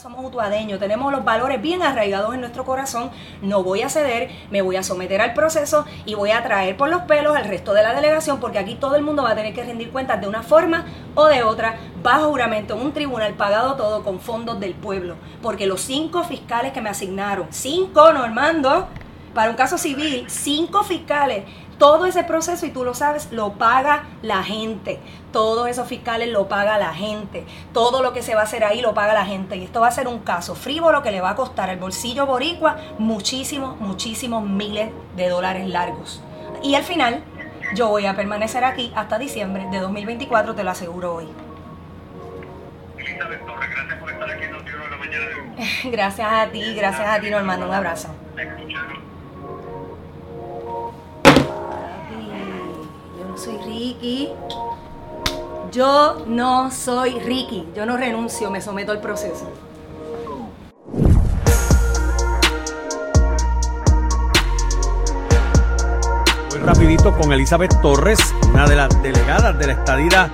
somos 0.00 0.24
utuadeños, 0.24 0.80
tenemos 0.80 1.12
los 1.12 1.24
valores 1.24 1.60
bien 1.60 1.82
arraigados 1.82 2.32
en 2.32 2.40
nuestro 2.40 2.64
corazón, 2.64 3.10
no 3.42 3.62
voy 3.62 3.82
a 3.82 3.90
ceder, 3.90 4.30
me 4.50 4.62
voy 4.62 4.76
a 4.76 4.82
someter 4.82 5.20
al 5.20 5.34
proceso 5.34 5.84
y 6.06 6.14
voy 6.14 6.30
a 6.30 6.42
traer 6.42 6.74
por 6.74 6.88
los 6.88 7.02
pelos 7.02 7.36
al 7.36 7.44
resto 7.44 7.74
de 7.74 7.82
la 7.82 7.92
delegación 7.92 8.40
porque 8.40 8.58
aquí 8.58 8.76
todo 8.76 8.96
el 8.96 9.02
mundo 9.02 9.24
va 9.24 9.32
a 9.32 9.34
tener 9.34 9.52
que 9.52 9.62
rendir 9.62 9.90
cuentas 9.90 10.18
de 10.18 10.26
una 10.26 10.42
forma 10.42 10.86
o 11.14 11.26
de 11.26 11.42
otra, 11.42 11.76
bajo 12.02 12.30
juramento 12.30 12.76
en 12.76 12.80
un 12.80 12.92
tribunal 12.94 13.34
pagado 13.34 13.74
todo 13.74 14.02
con 14.02 14.20
fondos 14.20 14.58
del 14.58 14.72
pueblo, 14.72 15.16
porque 15.42 15.66
los 15.66 15.82
cinco 15.82 16.24
fiscales 16.24 16.72
que 16.72 16.80
me 16.80 16.88
asignaron, 16.88 17.48
cinco 17.50 18.10
Normando, 18.14 18.88
para 19.34 19.50
un 19.50 19.56
caso 19.56 19.76
civil, 19.76 20.24
cinco 20.30 20.82
fiscales 20.82 21.44
todo 21.80 22.04
ese 22.04 22.24
proceso, 22.24 22.66
y 22.66 22.70
tú 22.70 22.84
lo 22.84 22.92
sabes, 22.92 23.32
lo 23.32 23.54
paga 23.54 24.04
la 24.20 24.42
gente. 24.42 25.00
Todos 25.32 25.66
esos 25.66 25.88
fiscales 25.88 26.28
lo 26.28 26.46
paga 26.46 26.76
la 26.76 26.92
gente. 26.92 27.46
Todo 27.72 28.02
lo 28.02 28.12
que 28.12 28.20
se 28.20 28.34
va 28.34 28.42
a 28.42 28.44
hacer 28.44 28.64
ahí 28.64 28.82
lo 28.82 28.92
paga 28.92 29.14
la 29.14 29.24
gente. 29.24 29.56
Y 29.56 29.64
esto 29.64 29.80
va 29.80 29.88
a 29.88 29.90
ser 29.90 30.06
un 30.06 30.18
caso 30.18 30.54
frívolo 30.54 31.02
que 31.02 31.10
le 31.10 31.22
va 31.22 31.30
a 31.30 31.36
costar 31.36 31.70
al 31.70 31.78
bolsillo 31.78 32.26
boricua 32.26 32.76
muchísimos, 32.98 33.80
muchísimos 33.80 34.44
miles 34.44 34.90
de 35.16 35.28
dólares 35.30 35.66
largos. 35.68 36.22
Y 36.62 36.74
al 36.74 36.82
final, 36.82 37.24
yo 37.74 37.88
voy 37.88 38.04
a 38.04 38.14
permanecer 38.14 38.62
aquí 38.62 38.92
hasta 38.94 39.18
diciembre 39.18 39.66
de 39.70 39.78
2024, 39.78 40.54
te 40.54 40.62
lo 40.62 40.70
aseguro 40.70 41.14
hoy. 41.14 41.28
Elizabeth 42.98 43.46
Torres, 43.46 43.70
gracias 43.70 43.98
por 43.98 44.10
estar 44.10 44.30
aquí 44.30 44.44
en 44.44 44.52
Noticiero 44.52 44.84
de 44.84 44.90
la 44.90 44.96
Mañana 44.98 45.24
de 45.24 45.34
hoy. 45.86 45.90
Gracias 45.90 46.28
a 46.30 46.46
ti, 46.48 46.74
gracias 46.74 47.08
a 47.08 47.18
ti, 47.20 47.30
Normando. 47.30 47.66
Un 47.66 47.72
abrazo. 47.72 48.08
Soy 53.40 53.56
Ricky. 53.64 54.28
Yo 55.72 56.24
no 56.26 56.70
soy 56.70 57.18
Ricky. 57.20 57.66
Yo 57.74 57.86
no 57.86 57.96
renuncio, 57.96 58.50
me 58.50 58.60
someto 58.60 58.92
al 58.92 59.00
proceso. 59.00 59.50
Muy 66.50 66.58
rapidito 66.58 67.16
con 67.16 67.32
Elizabeth 67.32 67.80
Torres, 67.80 68.18
una 68.52 68.66
de 68.66 68.76
las 68.76 69.02
delegadas 69.02 69.58
de 69.58 69.66
la 69.68 69.72
estadía, 69.72 70.30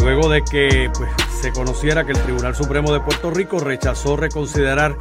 luego 0.00 0.30
de 0.30 0.42
que 0.42 0.90
pues, 0.96 1.10
se 1.38 1.52
conociera 1.52 2.04
que 2.04 2.12
el 2.12 2.22
Tribunal 2.22 2.54
Supremo 2.54 2.90
de 2.92 3.00
Puerto 3.00 3.30
Rico 3.30 3.58
rechazó 3.58 4.16
reconsiderar 4.16 4.96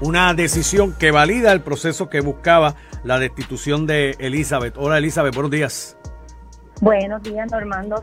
una 0.00 0.32
decisión 0.34 0.92
que 0.92 1.10
valida 1.10 1.50
el 1.52 1.62
proceso 1.62 2.08
que 2.08 2.20
buscaba 2.20 2.76
la 3.02 3.18
destitución 3.18 3.86
de 3.86 4.16
Elizabeth. 4.20 4.74
Hola 4.76 4.98
Elizabeth, 4.98 5.34
buenos 5.34 5.50
días. 5.50 5.96
Buenos 6.80 7.22
días, 7.22 7.50
Normando, 7.50 7.96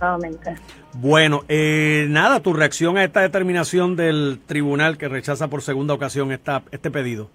nuevamente. 0.00 0.54
Bueno, 0.94 1.42
eh, 1.48 2.06
nada, 2.08 2.40
tu 2.40 2.54
reacción 2.54 2.96
a 2.96 3.04
esta 3.04 3.20
determinación 3.20 3.94
del 3.94 4.40
tribunal 4.46 4.96
que 4.96 5.08
rechaza 5.08 5.48
por 5.48 5.60
segunda 5.62 5.92
ocasión 5.94 6.32
esta, 6.32 6.62
este 6.70 6.90
pedido. 6.90 7.28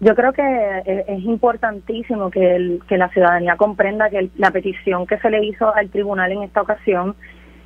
Yo 0.00 0.14
creo 0.14 0.34
que 0.34 0.42
eh, 0.42 1.04
es 1.08 1.24
importantísimo 1.24 2.30
que, 2.30 2.54
el- 2.56 2.82
que 2.86 2.98
la 2.98 3.08
ciudadanía 3.08 3.56
comprenda 3.56 4.10
que 4.10 4.18
el- 4.18 4.30
la 4.36 4.50
petición 4.50 5.06
que 5.06 5.18
se 5.18 5.30
le 5.30 5.42
hizo 5.46 5.74
al 5.74 5.88
tribunal 5.88 6.32
en 6.32 6.42
esta 6.42 6.60
ocasión 6.60 7.16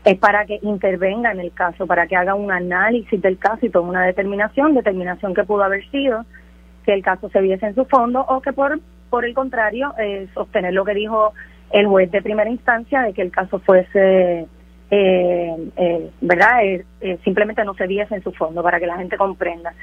es 0.05 0.17
para 0.17 0.47
que 0.47 0.61
intervenga 0.63 1.33
en 1.33 1.41
el 1.41 1.53
caso, 1.53 1.89
para 1.89 2.07
que 2.07 2.15
haga 2.15 2.37
un 2.37 2.53
análisis 2.53 3.21
del 3.21 3.37
caso 3.37 3.67
y 3.67 3.71
tome 3.71 3.91
una 3.91 4.05
determinación, 4.07 4.75
determinación 4.75 5.35
que 5.35 5.43
pudo 5.43 5.65
haber 5.65 5.89
sido 5.91 6.25
que 6.87 6.95
el 6.95 7.03
caso 7.03 7.29
se 7.31 7.41
viese 7.41 7.67
en 7.67 7.75
su 7.75 7.85
fondo 7.85 8.21
o 8.29 8.41
que 8.41 8.53
por, 8.53 8.79
por 9.11 9.25
el 9.25 9.35
contrario 9.35 9.93
eh, 9.99 10.29
sostener 10.33 10.73
lo 10.73 10.85
que 10.85 10.95
dijo 10.95 11.33
el 11.71 11.87
juez 11.87 12.11
de 12.11 12.23
primera 12.23 12.51
instancia 12.51 13.03
de 13.03 13.13
que 13.13 13.23
el 13.23 13.31
caso 13.31 13.59
fuese, 13.61 14.47
eh, 14.91 15.57
eh, 15.77 16.11
¿verdad? 16.21 16.65
Eh, 16.65 16.85
eh, 17.01 17.19
simplemente 17.25 17.65
no 17.65 17.75
se 17.75 17.87
viese 17.87 18.15
en 18.15 18.23
su 18.23 18.33
fondo 18.33 18.62
para 18.62 18.81
que 18.81 18.87
la 18.87 18.97
gente 18.97 19.17
comprenda. 19.17 19.75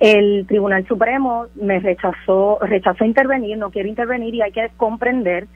El 0.00 0.46
Tribunal 0.46 0.86
Supremo 0.86 1.46
me 1.54 1.78
rechazó, 1.78 2.58
rechazó 2.62 3.04
intervenir, 3.04 3.56
no 3.58 3.70
quiere 3.70 3.88
intervenir 3.88 4.34
y 4.34 4.42
hay 4.42 4.52
que 4.52 4.70
comprender 4.76 5.46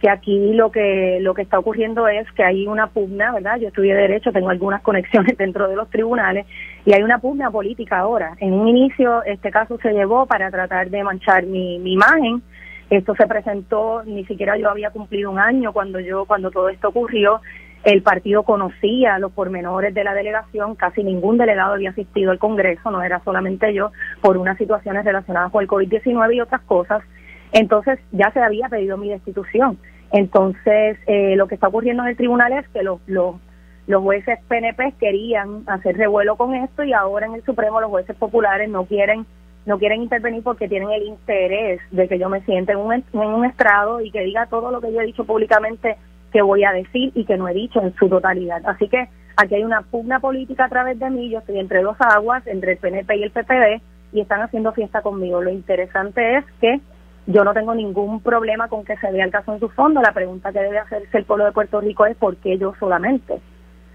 que 0.00 0.10
aquí 0.10 0.52
lo 0.52 0.70
que 0.70 1.18
lo 1.22 1.32
que 1.32 1.42
está 1.42 1.58
ocurriendo 1.58 2.06
es 2.06 2.30
que 2.32 2.44
hay 2.44 2.66
una 2.66 2.88
pugna, 2.88 3.32
¿verdad? 3.32 3.58
Yo 3.58 3.68
estudié 3.68 3.94
derecho, 3.94 4.32
tengo 4.32 4.50
algunas 4.50 4.82
conexiones 4.82 5.36
dentro 5.38 5.68
de 5.68 5.76
los 5.76 5.88
tribunales 5.90 6.46
y 6.84 6.92
hay 6.92 7.02
una 7.02 7.18
pugna 7.18 7.50
política 7.50 7.98
ahora. 7.98 8.36
En 8.40 8.52
un 8.52 8.68
inicio 8.68 9.22
este 9.24 9.50
caso 9.50 9.78
se 9.78 9.92
llevó 9.92 10.26
para 10.26 10.50
tratar 10.50 10.90
de 10.90 11.02
manchar 11.02 11.46
mi, 11.46 11.78
mi 11.78 11.94
imagen. 11.94 12.42
Esto 12.90 13.14
se 13.16 13.26
presentó, 13.26 14.02
ni 14.04 14.24
siquiera 14.26 14.56
yo 14.56 14.70
había 14.70 14.90
cumplido 14.90 15.30
un 15.30 15.40
año 15.40 15.72
cuando 15.72 15.98
yo 15.98 16.24
cuando 16.24 16.50
todo 16.50 16.68
esto 16.68 16.88
ocurrió. 16.88 17.40
El 17.84 18.02
partido 18.02 18.42
conocía 18.42 19.18
los 19.18 19.32
pormenores 19.32 19.94
de 19.94 20.02
la 20.02 20.14
delegación, 20.14 20.74
casi 20.74 21.04
ningún 21.04 21.38
delegado 21.38 21.74
había 21.74 21.90
asistido 21.90 22.30
al 22.30 22.38
Congreso, 22.38 22.90
no 22.90 23.02
era 23.02 23.20
solamente 23.20 23.72
yo, 23.74 23.92
por 24.20 24.36
unas 24.36 24.58
situaciones 24.58 25.04
relacionadas 25.04 25.52
con 25.52 25.62
el 25.62 25.68
COVID-19 25.68 26.34
y 26.34 26.40
otras 26.40 26.62
cosas. 26.62 27.02
Entonces 27.52 27.98
ya 28.12 28.30
se 28.32 28.40
había 28.40 28.68
pedido 28.68 28.96
mi 28.96 29.08
destitución. 29.10 29.78
Entonces 30.12 30.98
eh, 31.06 31.34
lo 31.36 31.48
que 31.48 31.56
está 31.56 31.68
ocurriendo 31.68 32.02
en 32.04 32.10
el 32.10 32.16
tribunal 32.16 32.52
es 32.52 32.68
que 32.68 32.82
los, 32.82 33.00
los, 33.06 33.36
los 33.86 34.02
jueces 34.02 34.38
PNP 34.48 34.94
querían 34.98 35.62
hacer 35.66 35.96
revuelo 35.96 36.36
con 36.36 36.54
esto 36.54 36.84
y 36.84 36.92
ahora 36.92 37.26
en 37.26 37.34
el 37.34 37.44
Supremo 37.44 37.80
los 37.80 37.90
jueces 37.90 38.16
populares 38.16 38.68
no 38.68 38.84
quieren 38.86 39.26
no 39.66 39.78
quieren 39.78 40.02
intervenir 40.02 40.42
porque 40.42 40.68
tienen 40.68 40.90
el 40.90 41.02
interés 41.02 41.80
de 41.90 42.08
que 42.08 42.18
yo 42.18 42.28
me 42.28 42.40
siente 42.42 42.72
en 42.72 42.78
un, 42.78 42.92
en 42.94 43.04
un 43.12 43.44
estrado 43.44 44.00
y 44.00 44.10
que 44.10 44.20
diga 44.20 44.46
todo 44.46 44.70
lo 44.70 44.80
que 44.80 44.92
yo 44.92 45.00
he 45.00 45.06
dicho 45.06 45.24
públicamente 45.24 45.96
que 46.32 46.40
voy 46.40 46.64
a 46.64 46.72
decir 46.72 47.12
y 47.14 47.24
que 47.24 47.36
no 47.36 47.48
he 47.48 47.54
dicho 47.54 47.82
en 47.82 47.94
su 47.96 48.08
totalidad. 48.08 48.62
Así 48.64 48.88
que 48.88 49.08
aquí 49.36 49.56
hay 49.56 49.64
una 49.64 49.82
pugna 49.82 50.20
política 50.20 50.66
a 50.66 50.68
través 50.68 50.98
de 50.98 51.10
mí, 51.10 51.30
yo 51.30 51.40
estoy 51.40 51.58
entre 51.58 51.82
dos 51.82 51.96
aguas, 51.98 52.46
entre 52.46 52.72
el 52.72 52.78
PNP 52.78 53.16
y 53.16 53.22
el 53.24 53.30
PPD, 53.32 53.82
y 54.12 54.20
están 54.20 54.40
haciendo 54.40 54.72
fiesta 54.72 55.02
conmigo. 55.02 55.42
Lo 55.42 55.50
interesante 55.50 56.38
es 56.38 56.44
que 56.60 56.80
yo 57.26 57.42
no 57.42 57.52
tengo 57.52 57.74
ningún 57.74 58.20
problema 58.20 58.68
con 58.68 58.84
que 58.84 58.96
se 58.98 59.10
vea 59.10 59.24
el 59.24 59.32
caso 59.32 59.52
en 59.52 59.60
su 59.60 59.68
fondo. 59.70 60.00
La 60.00 60.12
pregunta 60.12 60.52
que 60.52 60.60
debe 60.60 60.78
hacerse 60.78 61.18
el 61.18 61.24
pueblo 61.24 61.44
de 61.44 61.52
Puerto 61.52 61.80
Rico 61.80 62.06
es 62.06 62.16
¿por 62.16 62.36
qué 62.36 62.56
yo 62.56 62.74
solamente? 62.78 63.40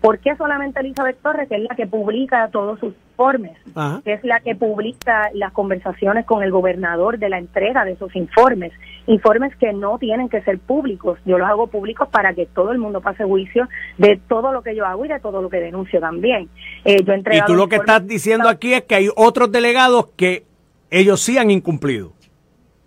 ¿Por 0.02 0.20
qué 0.20 0.36
solamente 0.36 0.80
Elizabeth 0.80 1.22
Torres, 1.22 1.48
que 1.48 1.56
es 1.56 1.62
la 1.62 1.76
que 1.76 1.88
publica 1.88 2.50
todos 2.50 2.80
sus 2.80 2.94
informes? 3.12 3.58
Ajá. 3.76 4.02
que 4.04 4.14
es 4.14 4.24
la 4.24 4.40
que 4.40 4.56
publica 4.56 5.30
las 5.34 5.52
conversaciones 5.54 6.26
con 6.26 6.44
el 6.44 6.52
gobernador 6.52 7.20
de 7.20 7.30
la 7.30 7.38
entrega 7.38 7.86
de 7.86 7.94
esos 7.94 8.16
informes, 8.16 8.72
informes 9.08 9.56
que 9.58 9.74
no 9.74 9.98
tienen 9.98 10.30
que 10.30 10.42
ser 10.42 10.60
públicos, 10.60 11.20
yo 11.26 11.38
los 11.38 11.48
hago 11.48 11.68
públicos 11.68 12.08
para 12.10 12.34
que 12.34 12.46
todo 12.46 12.72
el 12.72 12.80
mundo 12.80 13.02
pase 13.02 13.24
juicio 13.24 13.68
de 13.98 14.20
todo 14.28 14.52
lo 14.52 14.62
que 14.62 14.76
yo 14.76 14.86
hago 14.86 15.06
y 15.06 15.10
de 15.10 15.20
todo 15.20 15.42
lo 15.42 15.50
que 15.50 15.58
denuncio 15.58 16.00
también. 16.00 16.50
Eh, 16.86 17.04
yo 17.04 17.14
Y 17.16 17.42
tú 17.46 17.56
lo 17.56 17.68
que 17.68 17.78
estás 17.78 18.06
diciendo 18.06 18.50
aquí 18.50 18.74
es 18.74 18.84
que 18.84 18.96
hay 18.96 19.10
otros 19.16 19.52
delegados 19.52 20.08
que 20.16 20.46
ellos 20.90 21.22
sí 21.22 21.38
han 21.38 21.52
incumplido. 21.52 22.14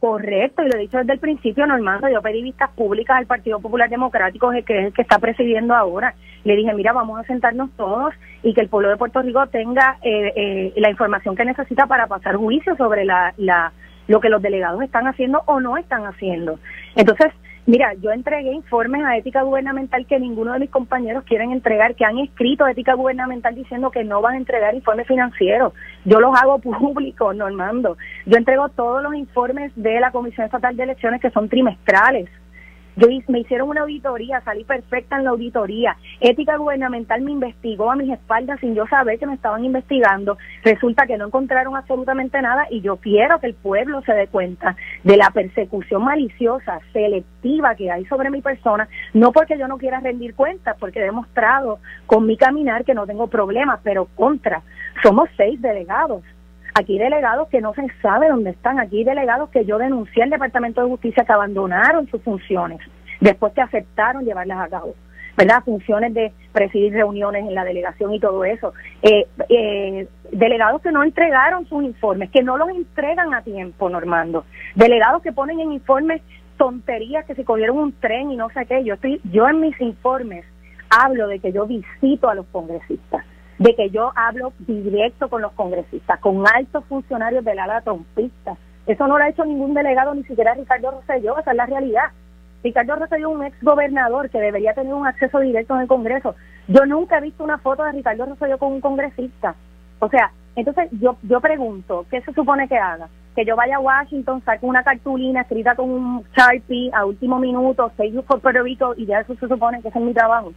Correcto, 0.04 0.62
y 0.62 0.68
lo 0.68 0.76
he 0.76 0.80
dicho 0.80 0.98
desde 0.98 1.14
el 1.14 1.18
principio, 1.18 1.66
Normando, 1.66 2.10
yo 2.10 2.20
pedí 2.20 2.42
vistas 2.42 2.68
públicas 2.72 3.16
al 3.16 3.24
Partido 3.24 3.58
Popular 3.58 3.88
Democrático, 3.88 4.50
que 4.50 4.78
es 4.78 4.86
el 4.88 4.92
que 4.92 5.00
está 5.00 5.18
presidiendo 5.18 5.74
ahora. 5.74 6.14
Le 6.44 6.56
dije, 6.56 6.74
mira, 6.74 6.92
vamos 6.92 7.18
a 7.18 7.22
sentarnos 7.24 7.70
todos 7.78 8.12
y 8.42 8.52
que 8.52 8.60
el 8.60 8.68
pueblo 8.68 8.90
de 8.90 8.98
Puerto 8.98 9.22
Rico 9.22 9.46
tenga 9.46 9.96
eh, 10.02 10.30
eh, 10.36 10.72
la 10.76 10.90
información 10.90 11.34
que 11.34 11.46
necesita 11.46 11.86
para 11.86 12.06
pasar 12.06 12.36
juicio 12.36 12.76
sobre 12.76 13.06
la, 13.06 13.32
la, 13.38 13.72
lo 14.06 14.20
que 14.20 14.28
los 14.28 14.42
delegados 14.42 14.82
están 14.82 15.06
haciendo 15.06 15.40
o 15.46 15.58
no 15.58 15.78
están 15.78 16.04
haciendo. 16.04 16.58
Entonces, 16.96 17.32
mira, 17.66 17.94
yo 17.94 18.10
entregué 18.10 18.52
informes 18.52 19.02
a 19.04 19.16
ética 19.16 19.42
gubernamental 19.42 20.06
que 20.06 20.18
ninguno 20.18 20.52
de 20.52 20.60
mis 20.60 20.70
compañeros 20.70 21.24
quieren 21.24 21.52
entregar, 21.52 21.94
que 21.94 22.04
han 22.04 22.18
escrito 22.18 22.66
ética 22.66 22.94
gubernamental 22.94 23.54
diciendo 23.54 23.90
que 23.90 24.04
no 24.04 24.20
van 24.20 24.34
a 24.34 24.38
entregar 24.38 24.74
informes 24.74 25.06
financieros. 25.06 25.72
Yo 26.04 26.20
los 26.20 26.34
hago 26.40 26.58
públicos, 26.60 27.34
Normando. 27.34 27.96
Yo 28.26 28.36
entrego 28.36 28.68
todos 28.70 29.02
los 29.02 29.14
informes 29.14 29.72
de 29.76 30.00
la 30.00 30.10
Comisión 30.10 30.46
Estatal 30.46 30.76
de 30.76 30.82
Elecciones 30.84 31.20
que 31.20 31.30
son 31.30 31.48
trimestrales. 31.48 32.28
Yo 32.96 33.08
me 33.28 33.40
hicieron 33.40 33.68
una 33.68 33.82
auditoría, 33.82 34.40
salí 34.42 34.64
perfecta 34.64 35.16
en 35.16 35.24
la 35.24 35.30
auditoría. 35.30 35.96
Ética 36.20 36.56
gubernamental 36.56 37.22
me 37.22 37.32
investigó 37.32 37.90
a 37.90 37.96
mis 37.96 38.12
espaldas 38.12 38.60
sin 38.60 38.74
yo 38.74 38.86
saber 38.86 39.18
que 39.18 39.26
me 39.26 39.34
estaban 39.34 39.64
investigando. 39.64 40.38
Resulta 40.62 41.06
que 41.06 41.18
no 41.18 41.26
encontraron 41.26 41.76
absolutamente 41.76 42.40
nada 42.40 42.66
y 42.70 42.80
yo 42.80 42.96
quiero 42.96 43.40
que 43.40 43.48
el 43.48 43.54
pueblo 43.54 44.02
se 44.02 44.12
dé 44.12 44.28
cuenta 44.28 44.76
de 45.02 45.16
la 45.16 45.30
persecución 45.30 46.04
maliciosa, 46.04 46.80
selectiva 46.92 47.74
que 47.74 47.90
hay 47.90 48.04
sobre 48.06 48.30
mi 48.30 48.42
persona, 48.42 48.88
no 49.12 49.32
porque 49.32 49.58
yo 49.58 49.68
no 49.68 49.78
quiera 49.78 50.00
rendir 50.00 50.34
cuentas, 50.34 50.76
porque 50.78 51.00
he 51.00 51.04
demostrado 51.04 51.80
con 52.06 52.26
mi 52.26 52.36
caminar 52.36 52.84
que 52.84 52.94
no 52.94 53.06
tengo 53.06 53.26
problemas, 53.26 53.80
pero 53.82 54.06
contra. 54.14 54.62
Somos 55.02 55.28
seis 55.36 55.60
delegados. 55.60 56.22
Aquí 56.76 56.98
delegados 56.98 57.48
que 57.48 57.60
no 57.60 57.72
se 57.72 57.86
sabe 58.02 58.28
dónde 58.28 58.50
están. 58.50 58.80
Aquí 58.80 59.04
delegados 59.04 59.48
que 59.50 59.64
yo 59.64 59.78
denuncié 59.78 60.24
al 60.24 60.30
Departamento 60.30 60.82
de 60.82 60.88
Justicia 60.88 61.24
que 61.24 61.32
abandonaron 61.32 62.08
sus 62.08 62.20
funciones 62.22 62.80
después 63.20 63.52
que 63.52 63.60
aceptaron 63.60 64.24
llevarlas 64.24 64.58
a 64.58 64.68
cabo. 64.68 64.94
¿Verdad? 65.36 65.62
Funciones 65.64 66.14
de 66.14 66.32
presidir 66.52 66.92
reuniones 66.92 67.46
en 67.46 67.54
la 67.54 67.64
delegación 67.64 68.12
y 68.12 68.20
todo 68.20 68.44
eso. 68.44 68.72
Eh, 69.02 69.26
eh, 69.48 70.08
delegados 70.32 70.82
que 70.82 70.90
no 70.90 71.04
entregaron 71.04 71.66
sus 71.66 71.84
informes, 71.84 72.30
que 72.30 72.42
no 72.42 72.56
los 72.56 72.68
entregan 72.68 73.34
a 73.34 73.42
tiempo, 73.42 73.88
Normando. 73.88 74.44
Delegados 74.74 75.22
que 75.22 75.32
ponen 75.32 75.60
en 75.60 75.72
informes 75.72 76.22
tonterías 76.56 77.24
que 77.24 77.34
se 77.36 77.44
cogieron 77.44 77.78
un 77.78 77.92
tren 77.92 78.32
y 78.32 78.36
no 78.36 78.48
sé 78.50 78.66
qué. 78.66 78.82
Yo, 78.84 78.94
estoy, 78.94 79.20
yo 79.30 79.48
en 79.48 79.60
mis 79.60 79.80
informes 79.80 80.44
hablo 80.90 81.28
de 81.28 81.38
que 81.38 81.52
yo 81.52 81.66
visito 81.66 82.28
a 82.28 82.34
los 82.34 82.46
congresistas 82.46 83.24
de 83.58 83.74
que 83.74 83.90
yo 83.90 84.12
hablo 84.16 84.52
directo 84.58 85.28
con 85.28 85.42
los 85.42 85.52
congresistas, 85.52 86.18
con 86.20 86.44
altos 86.46 86.84
funcionarios 86.86 87.44
del 87.44 87.58
ala 87.58 87.80
trompista. 87.82 88.56
Eso 88.86 89.06
no 89.06 89.16
lo 89.16 89.24
ha 89.24 89.28
hecho 89.28 89.44
ningún 89.44 89.74
delegado, 89.74 90.14
ni 90.14 90.24
siquiera 90.24 90.54
Ricardo 90.54 90.90
Rosselló, 90.90 91.38
esa 91.38 91.52
es 91.52 91.56
la 91.56 91.66
realidad. 91.66 92.10
Ricardo 92.62 92.96
Rosselló 92.96 93.30
es 93.30 93.36
un 93.36 93.44
ex 93.44 93.62
gobernador 93.62 94.28
que 94.30 94.40
debería 94.40 94.74
tener 94.74 94.92
un 94.92 95.06
acceso 95.06 95.38
directo 95.40 95.74
en 95.74 95.82
el 95.82 95.88
Congreso. 95.88 96.34
Yo 96.68 96.84
nunca 96.86 97.18
he 97.18 97.22
visto 97.22 97.44
una 97.44 97.58
foto 97.58 97.84
de 97.84 97.92
Ricardo 97.92 98.26
Rosselló 98.26 98.58
con 98.58 98.72
un 98.72 98.80
congresista. 98.80 99.54
O 100.00 100.08
sea, 100.08 100.32
entonces 100.56 100.88
yo 101.00 101.16
yo 101.22 101.40
pregunto, 101.40 102.06
¿qué 102.10 102.20
se 102.22 102.32
supone 102.32 102.68
que 102.68 102.76
haga? 102.76 103.08
Que 103.34 103.44
yo 103.44 103.56
vaya 103.56 103.76
a 103.76 103.80
Washington, 103.80 104.42
saque 104.44 104.66
una 104.66 104.82
cartulina 104.82 105.42
escrita 105.42 105.74
con 105.74 105.90
un 105.90 106.24
Sharpie 106.36 106.90
a 106.92 107.04
último 107.04 107.38
minuto, 107.38 107.90
seis 107.96 108.14
por 108.26 108.40
Puerto 108.40 108.62
Rico 108.62 108.94
y 108.96 109.06
ya 109.06 109.20
eso 109.20 109.34
se 109.34 109.48
supone 109.48 109.80
que 109.82 109.88
ese 109.88 109.98
es 109.98 110.04
mi 110.04 110.14
trabajo 110.14 110.52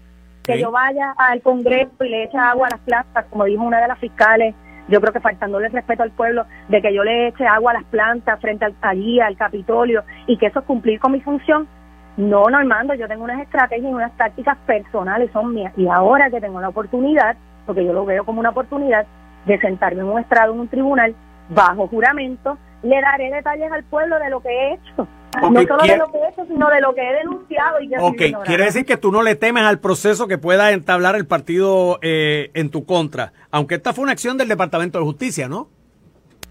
que 0.48 0.60
yo 0.60 0.72
vaya 0.72 1.14
al 1.18 1.42
Congreso 1.42 2.04
y 2.04 2.10
le 2.10 2.24
eche 2.24 2.38
agua 2.38 2.68
a 2.68 2.72
las 2.72 2.80
plantas, 2.80 3.26
como 3.30 3.44
dijo 3.44 3.64
una 3.64 3.82
de 3.82 3.88
las 3.88 4.00
fiscales, 4.00 4.56
yo 4.88 5.02
creo 5.02 5.12
que 5.12 5.20
faltándole 5.20 5.68
respeto 5.68 6.04
al 6.04 6.12
pueblo, 6.12 6.46
de 6.70 6.82
que 6.82 6.94
yo 6.94 7.04
le 7.04 7.28
eche 7.28 7.46
agua 7.46 7.72
a 7.72 7.74
las 7.76 7.84
plantas 7.84 8.40
frente 8.40 8.64
al, 8.66 8.74
allí, 8.82 9.20
al 9.20 9.36
Capitolio, 9.36 10.04
y 10.26 10.38
que 10.38 10.48
eso 10.48 10.60
es 10.60 10.66
cumplir 10.66 11.00
con 11.00 11.12
mi 11.12 11.20
función. 11.20 11.68
No, 12.16 12.46
Normando, 12.46 12.94
yo 12.96 13.08
tengo 13.08 13.26
unas 13.26 13.42
estrategias 13.42 13.92
y 13.92 13.94
unas 13.94 14.16
tácticas 14.18 14.58
personales, 14.66 15.30
son 15.34 15.54
mías. 15.54 15.74
Y 15.76 15.88
ahora 15.88 16.30
que 16.30 16.42
tengo 16.42 16.62
la 16.62 16.70
oportunidad, 16.70 17.36
porque 17.66 17.86
yo 17.86 17.94
lo 17.94 18.06
veo 18.06 18.24
como 18.24 18.40
una 18.40 18.50
oportunidad, 18.50 19.06
de 19.46 19.60
sentarme 19.60 20.02
en 20.02 20.08
un 20.08 20.20
estrado 20.20 20.54
en 20.54 20.62
un 20.62 20.68
tribunal 20.68 21.16
bajo 21.50 21.88
juramento, 21.88 22.58
le 22.84 23.02
daré 23.02 23.32
detalles 23.32 23.72
al 23.72 23.84
pueblo 23.84 24.18
de 24.20 24.30
lo 24.30 24.42
que 24.42 24.50
he 24.50 24.74
hecho 24.74 25.08
no 25.42 25.62
solo 25.62 25.84
de 25.84 25.98
lo 25.98 26.12
que 26.12 26.18
he 26.18 26.30
hecho, 26.30 26.46
sino 26.48 26.70
de 26.70 26.82
lo 26.82 26.94
que 26.94 27.02
he 27.02 27.14
denunciado. 27.14 27.82
Y 27.82 27.90
que 27.90 27.98
ok, 28.00 28.46
quiere 28.46 28.66
decir 28.66 28.86
que 28.86 28.98
tú 28.98 29.12
no 29.12 29.24
le 29.24 29.36
temes 29.36 29.64
al 29.64 29.80
proceso 29.80 30.28
que 30.28 30.38
pueda 30.38 30.72
entablar 30.72 31.16
el 31.16 31.26
partido 31.26 32.00
eh, 32.02 32.52
en 32.54 32.70
tu 32.70 32.86
contra, 32.86 33.34
aunque 33.52 33.76
esta 33.76 33.94
fue 33.94 34.04
una 34.04 34.14
acción 34.14 34.38
del 34.38 34.48
Departamento 34.48 35.00
de 35.00 35.06
Justicia, 35.06 35.48
¿no? 35.48 35.70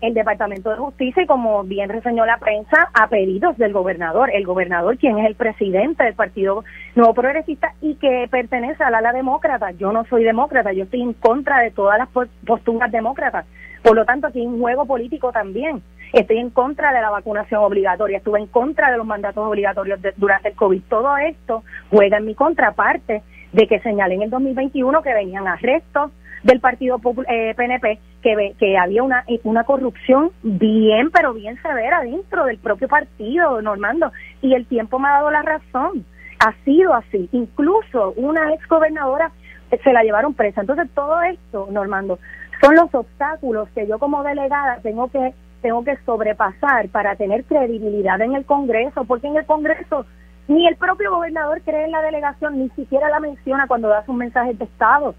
El 0.03 0.13
Departamento 0.13 0.69
de 0.69 0.77
Justicia, 0.77 1.23
y 1.23 1.27
como 1.27 1.65
bien 1.65 1.89
reseñó 1.89 2.27
la 2.27 2.37
prensa, 2.37 2.91
a 2.93 3.09
pedidos 3.09 3.57
del 3.57 3.73
gobernador. 3.73 4.31
El 4.31 4.45
gobernador, 4.45 4.99
quien 4.99 5.19
es 5.19 5.27
el 5.27 5.37
presidente 5.37 6.05
del 6.05 6.15
Partido 6.15 6.65
Nuevo 6.95 7.15
Progresista 7.15 7.73
y 7.81 7.95
que 7.95 8.29
pertenece 8.31 8.85
al 8.85 8.95
ala 8.95 9.13
demócrata. 9.13 9.71
Yo 9.71 9.93
no 9.93 10.05
soy 10.05 10.23
demócrata, 10.25 10.75
yo 10.75 10.85
estoy 10.85 11.01
en 11.01 11.15
contra 11.15 11.61
de 11.61 11.71
todas 11.71 11.99
las 11.99 12.09
posturas 12.47 12.93
demócratas. 12.93 13.47
Por 13.83 13.97
lo 13.97 14.05
tanto, 14.05 14.27
aquí 14.27 14.41
hay 14.41 14.47
un 14.47 14.61
juego 14.61 14.85
político 14.85 15.33
también. 15.33 15.83
Estoy 16.17 16.39
en 16.39 16.49
contra 16.49 16.95
de 16.95 17.03
la 17.03 17.11
vacunación 17.11 17.63
obligatoria, 17.63 18.17
estuve 18.17 18.39
en 18.39 18.47
contra 18.47 18.91
de 18.91 18.97
los 18.97 19.07
mandatos 19.07 19.47
obligatorios 19.47 20.01
durante 20.17 20.49
el 20.49 20.55
COVID. 20.55 20.81
Todo 20.89 21.15
esto 21.19 21.63
juega 21.91 22.17
en 22.17 22.25
mi 22.25 22.35
contraparte 22.35 23.23
de 23.53 23.67
que 23.67 23.81
señalé 23.81 24.15
en 24.15 24.23
el 24.23 24.31
2021 24.31 25.03
que 25.03 25.13
venían 25.13 25.47
arrestos 25.47 26.11
del 26.43 26.61
Partido 26.61 26.99
eh, 27.29 27.53
PNP, 27.55 27.99
que, 28.23 28.55
que 28.59 28.79
había 28.79 29.03
una, 29.03 29.27
una 29.45 29.65
corrupción 29.65 30.31
bien, 30.43 31.11
pero 31.11 31.35
bien 31.35 31.61
severa 31.61 32.01
dentro 32.01 32.47
del 32.47 32.57
propio 32.57 32.89
partido, 32.89 33.61
Normando, 33.61 34.11
y 34.41 34.55
el 34.55 34.65
tiempo 34.65 34.99
me 34.99 35.09
ha 35.09 35.19
dado 35.19 35.31
la 35.31 35.43
razón. 35.43 36.07
Ha 36.39 36.55
sido 36.65 36.95
así. 36.95 37.29
Incluso 37.33 38.15
una 38.17 38.55
ex 38.55 38.67
gobernadora 38.69 39.33
se 39.85 39.93
la 39.93 40.03
llevaron 40.03 40.33
presa. 40.33 40.63
Entonces, 40.63 40.89
todo 40.95 41.21
esto, 41.21 41.69
Normando, 41.71 42.19
son 42.63 42.75
los 42.75 42.95
obstáculos 42.95 43.69
que 43.75 43.87
yo 43.87 43.99
como 43.99 44.23
delegada 44.23 44.79
tengo 44.83 45.09
que 45.11 45.35
tengo 45.67 45.83
que 45.83 45.99
sobrepasar 46.07 46.89
para 46.91 47.17
tener 47.17 47.45
credibilidad 47.45 48.21
en 48.21 48.37
el 48.37 48.45
Congreso, 48.45 49.05
porque 49.05 49.27
en 49.27 49.37
el 49.37 49.45
Congreso 49.47 50.07
ni 50.47 50.65
el 50.65 50.77
propio 50.77 51.11
gobernador 51.11 51.61
cree 51.63 51.87
en 51.87 51.91
la 51.91 52.03
delegación, 52.03 52.57
ni 52.57 52.69
siquiera 52.71 53.09
la 53.09 53.19
menciona 53.19 53.67
cuando 53.67 53.89
da 53.89 54.07
sus 54.07 54.15
mensajes 54.15 54.57
de 54.57 54.65
Estado. 54.65 55.17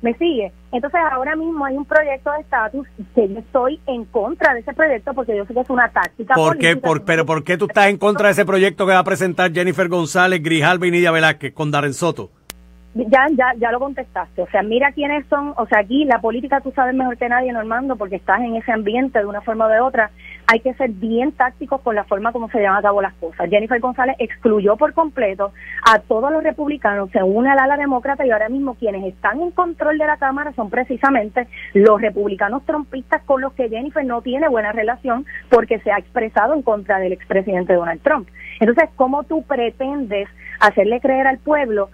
¿Me 0.00 0.14
sigue? 0.14 0.52
Entonces 0.70 1.00
ahora 1.10 1.34
mismo 1.34 1.64
hay 1.64 1.76
un 1.76 1.84
proyecto 1.84 2.30
de 2.30 2.40
estatus 2.42 2.86
que 3.16 3.28
yo 3.30 3.40
estoy 3.40 3.80
en 3.88 4.04
contra 4.04 4.54
de 4.54 4.60
ese 4.60 4.72
proyecto 4.74 5.12
porque 5.12 5.36
yo 5.36 5.44
sé 5.44 5.54
que 5.54 5.60
es 5.60 5.70
una 5.70 5.88
táctica. 5.88 6.34
¿Por 6.34 6.56
qué? 6.56 6.76
Por, 6.76 7.04
pero 7.04 7.26
¿por 7.26 7.42
qué 7.42 7.58
tú 7.58 7.64
estás 7.64 7.88
en 7.88 7.98
contra 7.98 8.28
de 8.28 8.32
ese 8.34 8.46
proyecto 8.46 8.86
que 8.86 8.92
va 8.92 9.00
a 9.00 9.04
presentar 9.04 9.52
Jennifer 9.52 9.88
González, 9.88 10.40
Grijalva 10.40 10.86
y 10.86 10.92
Nidia 10.92 11.10
Velázquez 11.10 11.52
con 11.52 11.72
Darren 11.72 11.94
Soto? 11.94 12.30
Ya, 12.92 13.28
ya, 13.36 13.54
ya 13.56 13.70
lo 13.70 13.78
contestaste. 13.78 14.42
O 14.42 14.48
sea, 14.48 14.62
mira 14.62 14.90
quiénes 14.90 15.24
son. 15.26 15.54
O 15.56 15.66
sea, 15.66 15.78
aquí 15.78 16.04
la 16.06 16.20
política 16.20 16.60
tú 16.60 16.72
sabes 16.72 16.94
mejor 16.94 17.16
que 17.16 17.28
nadie, 17.28 17.52
Normando, 17.52 17.94
porque 17.94 18.16
estás 18.16 18.40
en 18.40 18.56
ese 18.56 18.72
ambiente 18.72 19.20
de 19.20 19.26
una 19.26 19.42
forma 19.42 19.66
o 19.66 19.68
de 19.68 19.80
otra. 19.80 20.10
Hay 20.48 20.58
que 20.58 20.74
ser 20.74 20.90
bien 20.90 21.30
tácticos 21.30 21.80
con 21.82 21.94
la 21.94 22.02
forma 22.02 22.32
como 22.32 22.50
se 22.50 22.58
llevan 22.58 22.76
a 22.76 22.82
cabo 22.82 23.00
las 23.00 23.14
cosas. 23.14 23.48
Jennifer 23.48 23.78
González 23.78 24.16
excluyó 24.18 24.76
por 24.76 24.92
completo 24.92 25.52
a 25.88 26.00
todos 26.00 26.32
los 26.32 26.42
republicanos, 26.42 27.10
se 27.12 27.22
une 27.22 27.48
al 27.48 27.60
ala 27.60 27.76
demócrata 27.76 28.26
y 28.26 28.32
ahora 28.32 28.48
mismo 28.48 28.74
quienes 28.74 29.04
están 29.04 29.40
en 29.40 29.52
control 29.52 29.96
de 29.96 30.06
la 30.06 30.16
Cámara 30.16 30.52
son 30.54 30.68
precisamente 30.68 31.46
los 31.74 32.00
republicanos 32.00 32.66
trompistas 32.66 33.22
con 33.22 33.40
los 33.40 33.52
que 33.52 33.68
Jennifer 33.68 34.04
no 34.04 34.22
tiene 34.22 34.48
buena 34.48 34.72
relación 34.72 35.24
porque 35.48 35.78
se 35.78 35.92
ha 35.92 35.98
expresado 35.98 36.54
en 36.54 36.62
contra 36.62 36.98
del 36.98 37.12
expresidente 37.12 37.74
Donald 37.74 38.02
Trump. 38.02 38.28
Entonces, 38.58 38.90
¿cómo 38.96 39.22
tú 39.22 39.44
pretendes 39.44 40.28
hacerle 40.58 41.00
creer 41.00 41.28
al 41.28 41.38
pueblo 41.38 41.90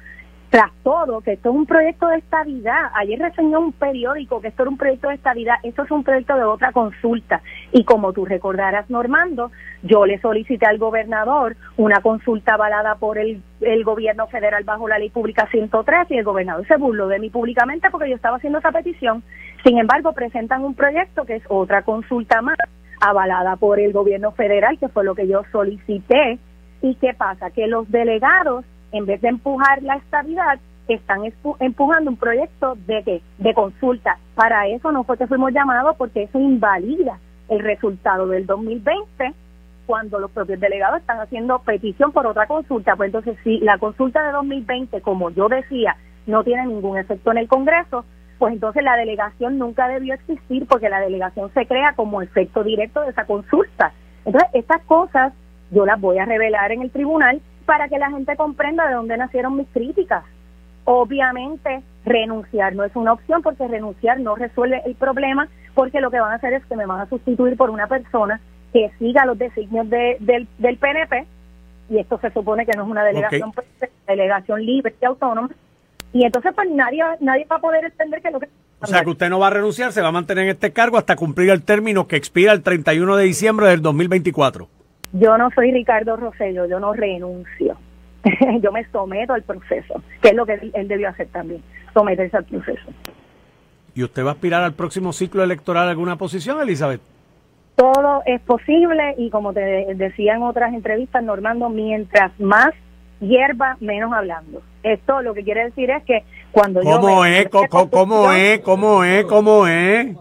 tras 0.50 0.70
todo, 0.82 1.20
que 1.20 1.32
esto 1.32 1.50
es 1.50 1.56
un 1.56 1.66
proyecto 1.66 2.06
de 2.08 2.18
estabilidad. 2.18 2.90
Ayer 2.94 3.18
reseñó 3.18 3.60
un 3.60 3.72
periódico 3.72 4.40
que 4.40 4.48
esto 4.48 4.62
era 4.62 4.70
un 4.70 4.76
proyecto 4.76 5.08
de 5.08 5.14
estabilidad. 5.14 5.56
Esto 5.62 5.82
es 5.82 5.90
un 5.90 6.04
proyecto 6.04 6.36
de 6.36 6.44
otra 6.44 6.72
consulta. 6.72 7.42
Y 7.72 7.84
como 7.84 8.12
tú 8.12 8.24
recordarás, 8.24 8.88
Normando, 8.88 9.50
yo 9.82 10.06
le 10.06 10.18
solicité 10.20 10.66
al 10.66 10.78
gobernador 10.78 11.56
una 11.76 12.00
consulta 12.00 12.54
avalada 12.54 12.94
por 12.96 13.18
el, 13.18 13.42
el 13.60 13.84
gobierno 13.84 14.26
federal 14.28 14.64
bajo 14.64 14.88
la 14.88 14.98
ley 14.98 15.10
pública 15.10 15.48
103 15.50 16.10
y 16.10 16.18
el 16.18 16.24
gobernador 16.24 16.66
se 16.66 16.76
burló 16.76 17.08
de 17.08 17.18
mí 17.18 17.28
públicamente 17.30 17.90
porque 17.90 18.08
yo 18.08 18.16
estaba 18.16 18.36
haciendo 18.36 18.60
esa 18.60 18.72
petición. 18.72 19.22
Sin 19.64 19.78
embargo, 19.78 20.12
presentan 20.12 20.64
un 20.64 20.74
proyecto 20.74 21.24
que 21.24 21.36
es 21.36 21.42
otra 21.48 21.82
consulta 21.82 22.40
más 22.40 22.56
avalada 23.00 23.56
por 23.56 23.80
el 23.80 23.92
gobierno 23.92 24.30
federal, 24.32 24.78
que 24.78 24.88
fue 24.88 25.04
lo 25.04 25.14
que 25.14 25.26
yo 25.26 25.42
solicité. 25.50 26.38
¿Y 26.82 26.94
qué 26.96 27.14
pasa? 27.14 27.50
Que 27.50 27.66
los 27.66 27.90
delegados 27.90 28.64
en 28.96 29.06
vez 29.06 29.20
de 29.20 29.28
empujar 29.28 29.82
la 29.82 29.96
estabilidad, 29.96 30.58
están 30.88 31.22
empujando 31.60 32.10
un 32.10 32.16
proyecto 32.16 32.76
de 32.86 33.20
de 33.38 33.54
consulta. 33.54 34.18
Para 34.34 34.68
eso 34.68 34.92
no 34.92 35.04
fue 35.04 35.18
que 35.18 35.26
fuimos 35.26 35.52
llamados 35.52 35.96
porque 35.96 36.24
eso 36.24 36.38
invalida 36.38 37.18
el 37.48 37.60
resultado 37.60 38.26
del 38.26 38.46
2020 38.46 39.34
cuando 39.86 40.18
los 40.18 40.30
propios 40.32 40.60
delegados 40.60 41.00
están 41.00 41.20
haciendo 41.20 41.60
petición 41.60 42.12
por 42.12 42.26
otra 42.26 42.46
consulta. 42.46 42.96
Pues 42.96 43.08
entonces, 43.08 43.36
si 43.44 43.58
la 43.60 43.78
consulta 43.78 44.22
de 44.24 44.32
2020, 44.32 45.00
como 45.00 45.30
yo 45.30 45.48
decía, 45.48 45.96
no 46.26 46.42
tiene 46.44 46.66
ningún 46.66 46.98
efecto 46.98 47.30
en 47.30 47.38
el 47.38 47.48
Congreso, 47.48 48.04
pues 48.38 48.52
entonces 48.52 48.82
la 48.82 48.96
delegación 48.96 49.58
nunca 49.58 49.88
debió 49.88 50.14
existir 50.14 50.66
porque 50.66 50.88
la 50.88 51.00
delegación 51.00 51.50
se 51.54 51.66
crea 51.66 51.94
como 51.94 52.20
efecto 52.20 52.64
directo 52.64 53.00
de 53.00 53.10
esa 53.10 53.24
consulta. 53.24 53.92
Entonces, 54.24 54.50
estas 54.54 54.82
cosas 54.82 55.32
yo 55.70 55.86
las 55.86 56.00
voy 56.00 56.18
a 56.18 56.24
revelar 56.24 56.72
en 56.72 56.82
el 56.82 56.90
tribunal 56.90 57.40
para 57.66 57.88
que 57.88 57.98
la 57.98 58.10
gente 58.10 58.36
comprenda 58.36 58.86
de 58.86 58.94
dónde 58.94 59.16
nacieron 59.16 59.56
mis 59.56 59.68
críticas. 59.68 60.24
Obviamente, 60.84 61.82
renunciar 62.04 62.74
no 62.74 62.84
es 62.84 62.94
una 62.94 63.12
opción 63.12 63.42
porque 63.42 63.66
renunciar 63.66 64.20
no 64.20 64.36
resuelve 64.36 64.82
el 64.86 64.94
problema 64.94 65.48
porque 65.74 66.00
lo 66.00 66.10
que 66.10 66.20
van 66.20 66.32
a 66.32 66.36
hacer 66.36 66.54
es 66.54 66.64
que 66.64 66.76
me 66.76 66.86
van 66.86 67.00
a 67.00 67.08
sustituir 67.08 67.56
por 67.56 67.70
una 67.70 67.88
persona 67.88 68.40
que 68.72 68.90
siga 68.98 69.26
los 69.26 69.36
designios 69.36 69.90
de, 69.90 70.16
del, 70.20 70.48
del 70.58 70.78
PNP 70.78 71.26
y 71.90 71.98
esto 71.98 72.18
se 72.20 72.30
supone 72.30 72.64
que 72.64 72.76
no 72.76 72.84
es 72.84 72.88
una 72.88 73.04
delegación 73.04 73.52
pues, 73.52 73.66
delegación 74.06 74.64
libre 74.64 74.94
y 75.00 75.04
autónoma 75.04 75.50
y 76.12 76.24
entonces 76.24 76.52
pues 76.54 76.68
nadie 76.70 77.02
nadie 77.20 77.46
va 77.50 77.56
a 77.56 77.60
poder 77.60 77.84
entender 77.84 78.22
que 78.22 78.30
lo 78.30 78.40
que 78.40 78.48
o 78.80 78.86
sea 78.86 79.02
que 79.02 79.10
usted 79.10 79.30
no 79.30 79.38
va 79.38 79.46
a 79.46 79.50
renunciar, 79.50 79.92
se 79.92 80.02
va 80.02 80.08
a 80.08 80.12
mantener 80.12 80.44
en 80.44 80.50
este 80.50 80.72
cargo 80.72 80.98
hasta 80.98 81.16
cumplir 81.16 81.50
el 81.50 81.62
término 81.62 82.06
que 82.06 82.16
expira 82.16 82.52
el 82.52 82.62
31 82.62 83.16
de 83.16 83.24
diciembre 83.24 83.68
del 83.68 83.80
2024. 83.80 84.68
Yo 85.18 85.38
no 85.38 85.50
soy 85.54 85.72
Ricardo 85.72 86.16
Rosello, 86.16 86.66
yo 86.66 86.78
no 86.78 86.92
renuncio. 86.92 87.76
yo 88.60 88.72
me 88.72 88.84
someto 88.90 89.32
al 89.32 89.42
proceso, 89.42 90.02
que 90.20 90.28
es 90.28 90.34
lo 90.34 90.44
que 90.44 90.54
él, 90.74 90.88
debió 90.88 91.08
hacer 91.08 91.28
también, 91.28 91.62
someterse 91.94 92.36
al 92.36 92.44
proceso. 92.44 92.90
¿Y 93.94 94.02
usted 94.02 94.24
va 94.24 94.30
a 94.30 94.32
aspirar 94.32 94.62
al 94.62 94.74
próximo 94.74 95.12
ciclo 95.12 95.42
electoral 95.42 95.86
a 95.86 95.90
alguna 95.90 96.16
posición, 96.16 96.60
Elizabeth? 96.60 97.00
Todo 97.76 98.22
es 98.26 98.40
posible 98.42 99.14
y 99.18 99.30
como 99.30 99.52
te 99.52 99.94
decía 99.94 100.34
en 100.34 100.42
otras 100.42 100.74
entrevistas, 100.74 101.22
Normando, 101.22 101.68
mientras 101.68 102.38
más 102.40 102.74
hierba, 103.20 103.76
menos 103.80 104.12
hablando. 104.12 104.62
Esto 104.82 105.22
lo 105.22 105.34
que 105.34 105.44
quiere 105.44 105.64
decir 105.64 105.90
es 105.90 106.02
que 106.04 106.24
cuando 106.52 106.80
¿Cómo 106.80 107.24
Es, 107.24 107.48
¿Cómo, 107.48 107.90
cómo 107.90 108.32
es? 108.32 108.60
¿Cómo 108.60 109.04
es? 109.04 109.24
¿Cómo 109.24 109.66
es? 109.66 110.16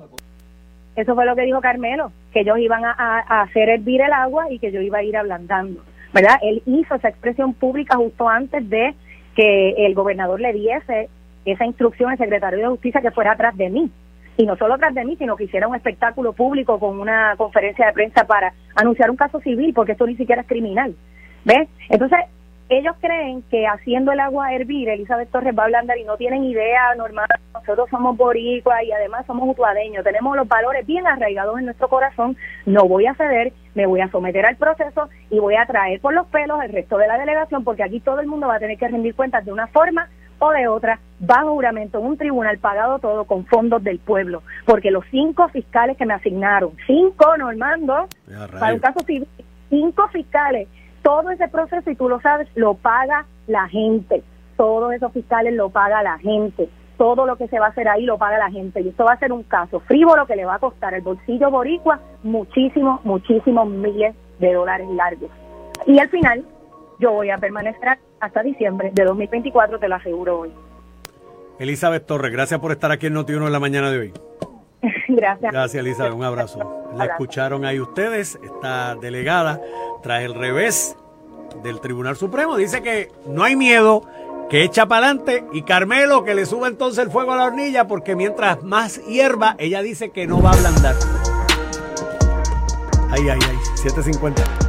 Eso 0.96 1.14
fue 1.14 1.25
lo 1.25 1.36
que 1.36 1.42
dijo 1.42 1.60
Carmelo, 1.60 2.12
que 2.36 2.42
ellos 2.42 2.60
iban 2.60 2.84
a, 2.84 3.20
hacer 3.44 3.70
hervir 3.70 4.01
el 4.01 4.12
agua 4.12 4.51
y 4.51 4.60
que 4.60 4.70
yo 4.70 4.82
iba 4.82 4.98
a 4.98 5.04
ir 5.04 5.15
ablandando. 5.15 5.82
¿Verdad? 6.13 6.38
Él 6.42 6.62
hizo 6.65 6.96
esa 6.96 7.08
expresión 7.08 7.54
pública 7.54 7.96
justo 7.96 8.27
antes 8.27 8.70
de 8.70 8.94
que 9.38 9.86
el 9.86 9.94
gobernador 9.94 10.42
le 10.42 10.51
diese 10.51 11.08
esa 11.46 11.65
instrucción 11.65 12.12
al 12.12 12.18
secretario 12.18 12.60
de 12.60 12.68
Justicia 12.68 13.00
que 13.00 13.12
fuera 13.12 13.32
atrás 13.32 13.56
de 13.56 13.70
mí. 13.70 13.89
Y 14.36 14.46
no 14.46 14.58
solo 14.58 14.74
atrás 14.74 14.94
de 14.94 15.06
mí, 15.06 15.15
sino 15.15 15.38
que 15.38 15.46
hiciera 15.46 15.70
un 15.70 15.77
espectáculo 15.77 16.34
público 16.34 16.77
con 16.77 17.00
una 17.00 17.36
conferencia 17.38 17.86
de 17.86 17.94
prensa 17.94 18.27
para 18.27 18.54
anunciar 18.75 19.10
un 19.10 19.15
caso 19.15 19.39
civil, 19.39 19.74
porque 19.74 19.94
esto 19.94 20.06
ni 20.06 20.18
siquiera 20.18 20.42
es 20.42 20.48
criminal. 20.48 20.94
¿Ves? 21.46 21.70
Entonces, 21.88 22.20
ellos 22.68 22.96
creen 23.00 23.44
que 23.44 23.68
haciendo 23.68 24.12
el 24.12 24.20
agua 24.20 24.54
hervir, 24.54 24.90
Elizabeth 24.90 25.30
Torres 25.30 25.56
va 25.58 25.64
a 25.64 25.66
ablandar 25.66 25.98
y 26.00 26.04
no 26.04 26.18
tienen 26.18 26.44
idea 26.46 26.96
normal. 26.96 27.28
Nosotros 27.54 27.88
somos 27.92 28.18
boricuas 28.18 28.84
y 28.84 28.92
además 28.92 29.26
somos 29.28 29.48
utuadeños, 29.50 30.04
tenemos 30.04 30.36
los 30.36 30.48
valores 30.48 30.86
bien 30.86 31.06
arraigados 31.06 31.60
en 31.60 31.66
nuestro 31.66 31.88
corazón. 31.88 32.36
No 32.66 32.88
voy 32.88 33.06
a 33.06 33.14
ceder, 33.14 33.54
me 33.76 33.86
voy 33.86 34.02
a 34.02 34.10
someter 34.10 34.46
al 34.46 34.56
proceso 34.56 35.10
y 35.30 35.40
voy 35.40 35.56
a 35.56 35.66
traer 35.68 36.00
por 36.02 36.14
los 36.14 36.26
pelos 36.28 36.60
el 36.64 36.72
resto 36.72 36.98
de 36.98 37.08
la 37.08 37.20
delegación 37.20 37.64
porque 37.64 37.84
aquí 37.84 38.00
todo 38.00 38.20
el 38.20 38.28
mundo 38.28 38.48
va 38.48 38.56
a 38.56 38.60
tener 38.60 38.78
que 38.78 38.88
rendir 38.88 39.14
cuentas 39.14 39.46
de 39.46 39.54
una 39.54 39.68
forma 39.68 40.10
o 40.40 40.52
de 40.52 40.68
otra 40.68 41.00
bajo 41.20 41.54
juramento 41.54 42.00
en 42.00 42.06
un 42.06 42.18
tribunal 42.18 42.58
pagado 42.58 43.00
todo 43.00 43.26
con 43.26 43.46
fondos 43.46 43.84
del 43.84 44.00
pueblo. 44.00 44.42
Porque 44.66 44.90
los 44.90 45.06
cinco 45.12 45.48
fiscales 45.50 45.98
que 45.98 46.06
me 46.06 46.16
asignaron, 46.16 46.72
cinco, 46.88 47.38
Normando, 47.38 48.08
para 48.60 48.74
un 48.74 48.80
caso 48.80 49.02
civil, 49.02 49.28
cinco 49.70 50.08
fiscales 50.10 50.68
todo 51.06 51.30
ese 51.30 51.48
proceso, 51.50 51.92
y 51.92 51.96
tú 51.96 52.10
lo 52.10 52.20
sabes, 52.20 52.50
lo 52.56 52.74
paga 52.74 53.28
la 53.46 53.68
gente. 53.70 54.24
Todos 54.58 54.92
esos 54.92 55.14
fiscales 55.14 55.54
lo 55.54 55.70
paga 55.70 56.02
la 56.02 56.18
gente. 56.18 56.68
Todo 56.98 57.28
lo 57.28 57.36
que 57.36 57.48
se 57.48 57.60
va 57.60 57.68
a 57.68 57.70
hacer 57.70 57.88
ahí 57.88 58.06
lo 58.06 58.18
paga 58.18 58.40
la 58.40 58.50
gente. 58.50 58.82
Y 58.82 58.90
esto 58.90 59.06
va 59.06 59.14
a 59.14 59.20
ser 59.20 59.32
un 59.32 59.44
caso 59.44 59.82
frívolo 59.82 60.26
que 60.26 60.36
le 60.36 60.46
va 60.46 60.56
a 60.56 60.60
costar 60.60 60.96
el 60.96 61.02
bolsillo 61.02 61.52
boricua 61.52 62.00
muchísimos, 62.24 63.06
muchísimos 63.06 63.70
miles 63.70 64.16
de 64.40 64.54
dólares 64.54 64.88
largos. 64.96 65.30
Y 65.86 66.00
al 66.00 66.10
final, 66.10 66.44
yo 67.00 67.12
voy 67.12 67.30
a 67.30 67.38
permanecer 67.38 68.00
hasta 68.20 68.42
diciembre 68.42 68.90
de 68.92 69.04
2024, 69.04 69.78
te 69.78 69.88
lo 69.88 69.96
aseguro 69.96 70.40
hoy. 70.40 70.54
Elizabeth 71.60 72.08
Torres, 72.08 72.32
gracias 72.32 72.60
por 72.60 72.72
estar 72.72 72.92
aquí 72.92 73.06
en 73.06 73.14
Noti1 73.14 73.46
en 73.46 73.52
la 73.52 73.60
mañana 73.60 73.92
de 73.92 74.00
hoy. 74.00 74.14
gracias. 75.16 75.52
Gracias, 75.52 75.80
Elizabeth. 75.80 76.14
Un 76.14 76.24
abrazo. 76.24 76.90
La 76.96 77.06
escucharon 77.06 77.66
ahí 77.66 77.80
ustedes, 77.80 78.40
esta 78.44 78.96
delegada 78.96 79.62
tras 80.02 80.24
el 80.24 80.34
revés 80.34 80.96
del 81.64 81.80
Tribunal 81.80 82.16
Supremo. 82.16 82.56
Dice 82.58 82.82
que 82.82 83.12
no 83.28 83.44
hay 83.44 83.56
miedo, 83.56 84.04
que 84.50 84.64
echa 84.64 84.86
para 84.86 85.08
adelante 85.08 85.46
y 85.52 85.64
Carmelo 85.64 86.24
que 86.24 86.36
le 86.36 86.46
suba 86.46 86.68
entonces 86.68 87.04
el 87.04 87.12
fuego 87.12 87.34
a 87.34 87.38
la 87.38 87.46
hornilla 87.46 87.88
porque 87.88 88.16
mientras 88.16 88.64
más 88.64 89.04
hierba, 89.06 89.56
ella 89.58 89.82
dice 89.82 90.10
que 90.10 90.28
no 90.28 90.42
va 90.42 90.52
a 90.52 90.54
ablandar. 90.54 90.96
Ay, 93.12 93.30
ay, 93.30 93.40
ay, 93.42 93.58
750. 93.76 94.65